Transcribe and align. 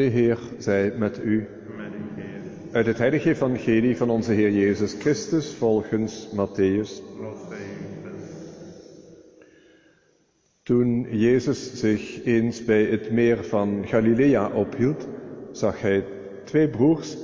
De 0.00 0.06
Heer 0.06 0.38
zij 0.58 0.92
met 0.96 1.20
u. 1.24 1.46
Uit 2.72 2.86
het 2.86 2.98
heilige 2.98 3.28
evangelie 3.28 3.96
van 3.96 4.10
onze 4.10 4.32
Heer 4.32 4.50
Jezus 4.50 4.94
Christus 4.98 5.54
volgens 5.54 6.28
Matthäus. 6.36 7.02
Toen 10.62 11.06
Jezus 11.10 11.74
zich 11.74 12.24
eens 12.24 12.64
bij 12.64 12.84
het 12.84 13.10
meer 13.10 13.44
van 13.44 13.86
Galilea 13.86 14.50
ophield, 14.50 15.08
zag 15.52 15.80
hij 15.80 16.04
twee 16.44 16.68
broers, 16.68 17.16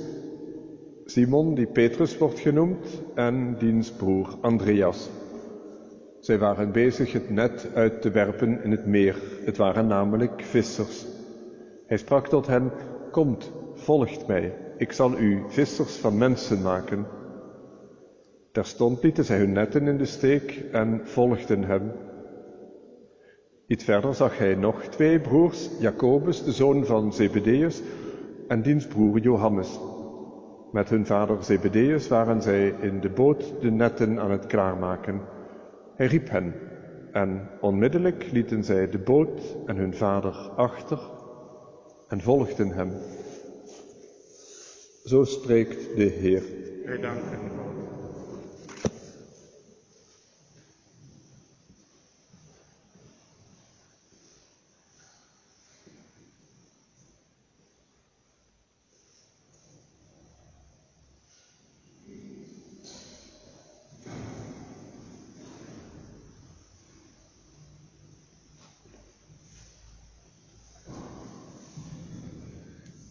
Simon, 1.05 1.55
die 1.55 1.67
Petrus 1.67 2.17
wordt 2.17 2.39
genoemd, 2.39 3.03
en 3.15 3.55
diens 3.59 3.91
broer 3.91 4.37
Andreas. 4.41 5.09
Zij 6.19 6.37
waren 6.37 6.71
bezig 6.71 7.13
het 7.13 7.29
net 7.29 7.69
uit 7.73 8.01
te 8.01 8.11
werpen 8.11 8.63
in 8.63 8.71
het 8.71 8.85
meer. 8.85 9.15
Het 9.45 9.57
waren 9.57 9.87
namelijk 9.87 10.43
vissers. 10.43 11.16
Hij 11.87 11.97
sprak 11.97 12.27
tot 12.27 12.47
hen, 12.47 12.71
Komt, 13.11 13.51
volgt 13.73 14.27
mij, 14.27 14.53
ik 14.77 14.91
zal 14.91 15.17
u 15.17 15.43
vissers 15.47 15.95
van 15.95 16.17
mensen 16.17 16.61
maken. 16.61 17.05
Terstond 18.51 19.03
lieten 19.03 19.25
zij 19.25 19.37
hun 19.37 19.51
netten 19.51 19.87
in 19.87 19.97
de 19.97 20.05
steek 20.05 20.65
en 20.71 21.01
volgden 21.03 21.63
hem. 21.63 21.91
Iets 23.67 23.83
verder 23.83 24.13
zag 24.13 24.37
hij 24.37 24.55
nog 24.55 24.81
twee 24.81 25.19
broers, 25.19 25.69
Jacobus, 25.79 26.43
de 26.43 26.51
zoon 26.51 26.85
van 26.85 27.13
Zebedeus, 27.13 27.81
en 28.47 28.61
diens 28.61 28.87
broer 28.87 29.19
Johannes. 29.19 29.79
Met 30.71 30.89
hun 30.89 31.05
vader 31.05 31.43
Zebedeus 31.43 32.07
waren 32.07 32.41
zij 32.41 32.67
in 32.81 32.99
de 32.99 33.09
boot 33.09 33.53
de 33.61 33.71
netten 33.71 34.19
aan 34.19 34.31
het 34.31 34.45
klaarmaken. 34.45 35.21
Hij 35.95 36.05
riep 36.05 36.29
hen, 36.29 36.53
en 37.11 37.49
onmiddellijk 37.61 38.31
lieten 38.31 38.63
zij 38.63 38.89
de 38.89 38.99
boot 38.99 39.55
en 39.65 39.75
hun 39.75 39.93
vader 39.93 40.33
achter 40.55 40.99
en 42.07 42.21
volgden 42.21 42.71
hem. 42.71 42.91
Zo 45.05 45.23
spreekt 45.23 45.95
de 45.95 46.03
Heer. 46.03 46.43
Wij 46.85 46.99
danken 46.99 47.39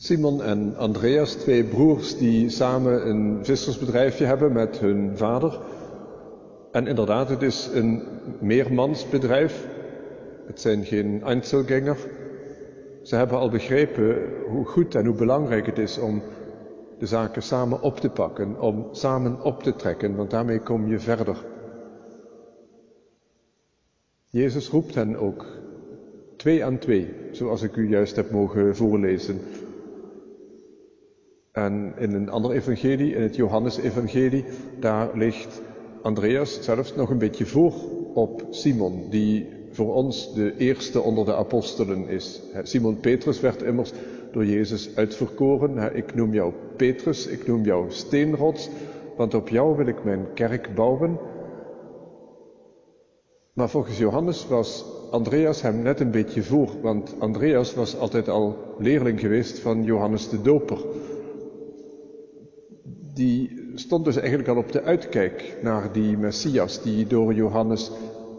Simon 0.06 0.42
en 0.42 0.76
Andreas, 0.76 1.34
twee 1.34 1.64
broers 1.64 2.16
die 2.18 2.48
samen 2.48 3.08
een 3.08 3.44
vissersbedrijfje 3.44 4.24
hebben 4.24 4.52
met 4.52 4.78
hun 4.78 5.16
vader. 5.16 5.60
En 6.72 6.86
inderdaad, 6.86 7.28
het 7.28 7.42
is 7.42 7.70
een 7.74 8.02
meermansbedrijf. 8.40 9.66
Het 10.46 10.60
zijn 10.60 10.84
geen 10.84 11.22
Einzelgänger. 11.22 11.96
Ze 13.02 13.16
hebben 13.16 13.38
al 13.38 13.50
begrepen 13.50 14.16
hoe 14.48 14.64
goed 14.64 14.94
en 14.94 15.06
hoe 15.06 15.14
belangrijk 15.14 15.66
het 15.66 15.78
is 15.78 15.98
om 15.98 16.22
de 16.98 17.06
zaken 17.06 17.42
samen 17.42 17.82
op 17.82 18.00
te 18.00 18.10
pakken, 18.10 18.60
om 18.60 18.88
samen 18.92 19.42
op 19.42 19.62
te 19.62 19.76
trekken, 19.76 20.16
want 20.16 20.30
daarmee 20.30 20.60
kom 20.60 20.88
je 20.88 20.98
verder. 20.98 21.36
Jezus 24.28 24.68
roept 24.68 24.94
hen 24.94 25.16
ook 25.16 25.46
twee 26.36 26.64
aan 26.64 26.78
twee, 26.78 27.14
zoals 27.30 27.62
ik 27.62 27.76
u 27.76 27.88
juist 27.88 28.16
heb 28.16 28.30
mogen 28.30 28.76
voorlezen. 28.76 29.40
En 31.56 31.92
in 31.98 32.12
een 32.12 32.30
ander 32.30 32.50
evangelie, 32.50 33.14
in 33.14 33.22
het 33.22 33.36
Johannesevangelie, 33.36 34.44
daar 34.80 35.10
ligt 35.14 35.62
Andreas 36.02 36.62
zelfs 36.62 36.94
nog 36.94 37.10
een 37.10 37.18
beetje 37.18 37.46
voor 37.46 37.72
op 38.14 38.46
Simon, 38.50 39.06
die 39.10 39.48
voor 39.70 39.94
ons 39.94 40.34
de 40.34 40.56
eerste 40.56 41.00
onder 41.00 41.24
de 41.24 41.34
apostelen 41.34 42.08
is. 42.08 42.42
Simon 42.62 43.00
Petrus 43.00 43.40
werd 43.40 43.62
immers 43.62 43.92
door 44.32 44.44
Jezus 44.44 44.96
uitverkoren. 44.96 45.96
Ik 45.96 46.14
noem 46.14 46.32
jou 46.32 46.52
Petrus, 46.76 47.26
ik 47.26 47.46
noem 47.46 47.64
jou 47.64 47.84
steenrots, 47.88 48.68
want 49.16 49.34
op 49.34 49.48
jou 49.48 49.76
wil 49.76 49.86
ik 49.86 50.04
mijn 50.04 50.26
kerk 50.34 50.74
bouwen. 50.74 51.18
Maar 53.52 53.68
volgens 53.68 53.98
Johannes 53.98 54.48
was 54.48 54.84
Andreas 55.10 55.62
hem 55.62 55.82
net 55.82 56.00
een 56.00 56.10
beetje 56.10 56.42
voor, 56.42 56.70
want 56.82 57.14
Andreas 57.18 57.74
was 57.74 57.98
altijd 57.98 58.28
al 58.28 58.56
leerling 58.78 59.20
geweest 59.20 59.58
van 59.58 59.84
Johannes 59.84 60.28
de 60.28 60.42
Doper 60.42 60.78
die 63.16 63.70
stond 63.74 64.04
dus 64.04 64.16
eigenlijk 64.16 64.48
al 64.48 64.56
op 64.56 64.72
de 64.72 64.82
uitkijk 64.82 65.58
naar 65.62 65.92
die 65.92 66.16
Messias 66.16 66.82
die 66.82 67.06
door 67.06 67.34
Johannes 67.34 67.90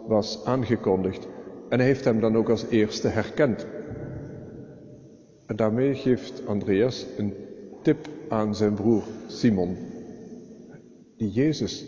was 0.07 0.45
aangekondigd. 0.45 1.27
En 1.69 1.77
hij 1.77 1.87
heeft 1.87 2.05
hem 2.05 2.19
dan 2.19 2.37
ook 2.37 2.49
als 2.49 2.65
eerste 2.69 3.07
herkend. 3.07 3.67
En 5.45 5.55
daarmee 5.55 5.95
geeft 5.95 6.45
Andreas 6.45 7.05
een 7.17 7.33
tip 7.81 8.09
aan 8.29 8.55
zijn 8.55 8.73
broer 8.73 9.03
Simon. 9.27 9.77
Die 11.17 11.29
Jezus, 11.29 11.85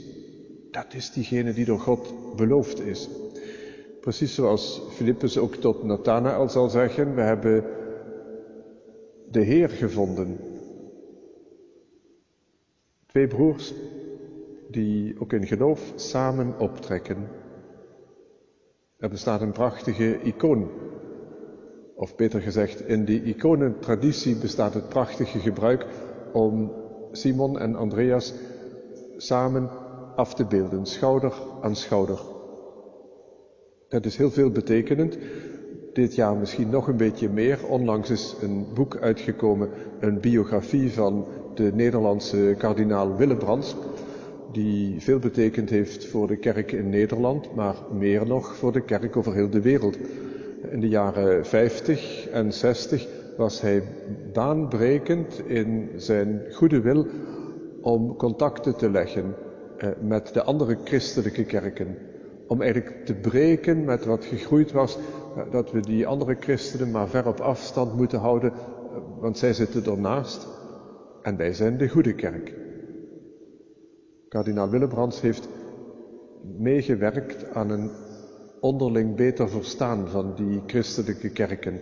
dat 0.72 0.94
is 0.94 1.12
diegene 1.12 1.54
die 1.54 1.66
door 1.66 1.80
God 1.80 2.14
beloofd 2.36 2.82
is. 2.82 3.10
Precies 4.02 4.36
zoals 4.36 4.82
Filippus 4.92 5.38
ook 5.38 5.56
tot 5.56 5.84
Nathanael 5.84 6.50
zal 6.50 6.70
zeggen, 6.70 7.16
we 7.16 7.22
hebben 7.22 7.64
de 9.32 9.42
Heer 9.42 9.70
gevonden. 9.70 10.49
Twee 13.10 13.28
broers 13.28 13.74
die 14.68 15.16
ook 15.20 15.34
in 15.34 15.48
geloof 15.48 15.94
samen 15.96 16.60
optrekken. 16.60 17.28
Er 18.98 19.10
bestaat 19.10 19.42
een 19.42 19.52
prachtige 19.52 20.20
icoon. 20.22 20.70
Of 21.96 22.16
beter 22.16 22.42
gezegd, 22.42 22.88
in 22.88 23.06
die 23.06 23.24
iconentraditie 23.24 24.36
bestaat 24.36 24.74
het 24.74 24.90
prachtige 24.90 25.40
gebruik 25.40 25.86
om 26.34 26.72
Simon 27.12 27.60
en 27.60 27.76
Andreas 27.76 28.34
samen 29.18 29.70
af 30.16 30.34
te 30.34 30.46
beelden, 30.46 30.86
schouder 30.86 31.34
aan 31.62 31.76
schouder. 31.76 32.20
Dat 33.88 34.06
is 34.06 34.18
heel 34.18 34.32
veel 34.32 34.50
betekenend. 34.50 35.18
Dit 35.94 36.16
jaar 36.16 36.36
misschien 36.36 36.70
nog 36.70 36.88
een 36.88 36.98
beetje 36.98 37.30
meer. 37.30 37.68
Onlangs 37.68 38.10
is 38.10 38.36
een 38.42 38.66
boek 38.74 38.98
uitgekomen, 38.98 39.70
een 40.00 40.20
biografie 40.20 40.94
van 40.94 41.28
de 41.60 41.72
Nederlandse 41.74 42.56
kardinaal 42.58 43.16
Willebrands, 43.16 43.76
die 44.52 45.02
veel 45.02 45.20
betekend 45.20 45.70
heeft 45.70 46.06
voor 46.06 46.28
de 46.28 46.36
kerk 46.36 46.72
in 46.72 46.90
Nederland, 46.90 47.56
maar 47.56 47.76
meer 47.92 48.28
nog 48.28 48.56
voor 48.56 48.72
de 48.72 48.82
kerk 48.82 49.18
over 49.18 49.34
heel 49.34 49.50
de 49.50 49.62
wereld. 49.62 49.98
In 50.72 50.80
de 50.80 50.88
jaren 50.88 51.46
50 51.46 52.28
en 52.28 52.54
60 52.54 53.08
was 53.38 53.62
hij 53.62 53.84
baanbrekend 54.34 55.42
in 55.48 55.90
zijn 55.96 56.42
goede 56.52 56.82
wil 56.82 57.08
om 57.82 58.16
contacten 58.16 58.78
te 58.78 58.90
leggen 58.90 59.36
eh, 59.78 59.90
met 60.02 60.34
de 60.34 60.44
andere 60.44 60.78
christelijke 60.84 61.44
kerken. 61.44 61.98
Om 62.48 62.62
eigenlijk 62.62 63.06
te 63.06 63.14
breken 63.14 63.84
met 63.84 64.06
wat 64.06 64.26
gegroeid 64.26 64.72
was, 64.72 64.98
eh, 64.98 65.52
dat 65.52 65.72
we 65.72 65.80
die 65.80 66.08
andere 66.08 66.36
christenen 66.40 66.92
maar 66.92 67.08
ver 67.08 67.28
op 67.28 67.40
afstand 67.40 67.96
moeten 67.96 68.20
houden, 68.20 68.52
eh, 68.52 68.58
want 69.20 69.38
zij 69.38 69.54
zitten 69.54 69.86
ernaast. 69.86 70.59
En 71.30 71.38
wij 71.38 71.54
zijn 71.54 71.78
de 71.78 71.88
goede 71.90 72.16
kerk. 72.16 72.54
Kardinaal 74.30 74.70
Willebrands 74.70 75.22
heeft 75.22 75.50
meegewerkt 76.58 77.54
aan 77.54 77.70
een 77.70 77.92
onderling 78.60 79.16
beter 79.16 79.50
verstaan 79.50 80.08
van 80.08 80.36
die 80.36 80.62
christelijke 80.66 81.30
kerken. 81.30 81.82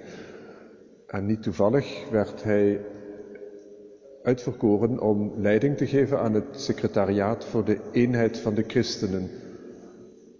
En 1.07 1.25
niet 1.25 1.43
toevallig 1.43 2.09
werd 2.09 2.43
hij 2.43 2.85
uitverkoren 4.23 4.99
om 4.99 5.33
leiding 5.37 5.77
te 5.77 5.87
geven 5.87 6.19
aan 6.19 6.33
het 6.33 6.59
secretariaat 6.59 7.45
voor 7.45 7.65
de 7.65 7.79
eenheid 7.91 8.37
van 8.37 8.53
de 8.53 8.63
christenen, 8.67 9.29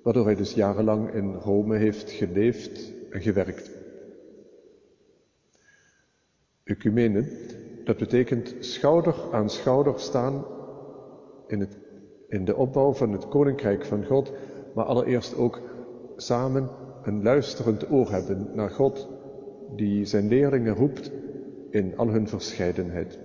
waardoor 0.03 0.25
hij 0.25 0.35
dus 0.35 0.53
jarenlang 0.53 1.13
in 1.13 1.33
Rome 1.33 1.77
heeft 1.77 2.11
geleefd 2.11 2.93
en 3.09 3.21
gewerkt. 3.21 3.71
Ecumene, 6.63 7.25
dat 7.87 7.97
betekent 7.97 8.55
schouder 8.59 9.15
aan 9.31 9.49
schouder 9.49 9.99
staan 9.99 10.45
in, 11.47 11.59
het, 11.59 11.77
in 12.27 12.45
de 12.45 12.55
opbouw 12.55 12.93
van 12.93 13.11
het 13.11 13.27
koninkrijk 13.27 13.85
van 13.85 14.05
God, 14.05 14.31
maar 14.73 14.85
allereerst 14.85 15.37
ook 15.37 15.61
samen 16.15 16.69
een 17.03 17.23
luisterend 17.23 17.91
oor 17.91 18.11
hebben 18.11 18.49
naar 18.53 18.69
God, 18.69 19.07
die 19.75 20.05
zijn 20.05 20.27
leerlingen 20.27 20.75
roept 20.75 21.11
in 21.69 21.97
al 21.97 22.07
hun 22.07 22.27
verscheidenheid. 22.27 23.19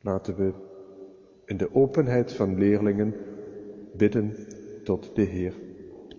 Laten 0.00 0.36
we 0.36 0.52
in 1.44 1.56
de 1.56 1.74
openheid 1.74 2.32
van 2.32 2.58
leerlingen 2.58 3.14
bidden 3.92 4.36
tot 4.84 5.10
de 5.14 5.22
Heer. 5.22 5.65